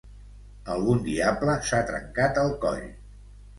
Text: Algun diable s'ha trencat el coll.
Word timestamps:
Algun 0.75 1.03
diable 1.09 1.59
s'ha 1.69 1.83
trencat 1.93 2.43
el 2.47 2.53
coll. 2.67 2.83